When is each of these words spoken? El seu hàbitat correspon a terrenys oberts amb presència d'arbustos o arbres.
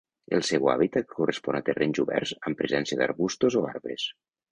El 0.35 0.43
seu 0.45 0.69
hàbitat 0.71 1.11
correspon 1.17 1.57
a 1.59 1.61
terrenys 1.67 1.99
oberts 2.05 2.31
amb 2.49 2.59
presència 2.63 2.99
d'arbustos 3.03 3.59
o 3.61 3.63
arbres. 3.75 4.09